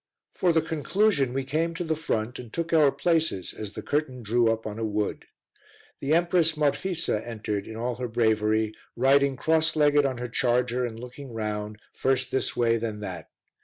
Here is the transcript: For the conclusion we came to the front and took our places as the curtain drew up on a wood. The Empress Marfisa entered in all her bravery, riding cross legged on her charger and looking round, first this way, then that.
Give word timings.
For 0.33 0.51
the 0.51 0.63
conclusion 0.63 1.31
we 1.31 1.43
came 1.43 1.75
to 1.75 1.83
the 1.83 1.95
front 1.95 2.39
and 2.39 2.51
took 2.51 2.73
our 2.73 2.91
places 2.91 3.53
as 3.53 3.73
the 3.73 3.83
curtain 3.83 4.23
drew 4.23 4.51
up 4.51 4.65
on 4.65 4.79
a 4.79 4.83
wood. 4.83 5.27
The 5.99 6.15
Empress 6.15 6.57
Marfisa 6.57 7.21
entered 7.23 7.67
in 7.67 7.75
all 7.75 7.97
her 7.97 8.07
bravery, 8.07 8.73
riding 8.95 9.37
cross 9.37 9.75
legged 9.75 10.03
on 10.03 10.17
her 10.17 10.27
charger 10.27 10.83
and 10.85 10.99
looking 10.99 11.31
round, 11.35 11.77
first 11.93 12.31
this 12.31 12.55
way, 12.57 12.77
then 12.77 13.01
that. 13.01 13.29